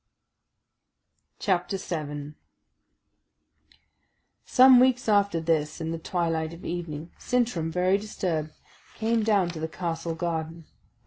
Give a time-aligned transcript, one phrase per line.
[1.37, 2.33] CHAPTER 7
[4.45, 8.49] Some weeks after this, in the twilight of evening, Sintram, very disturbed,
[8.95, 10.65] came down to the castle garden.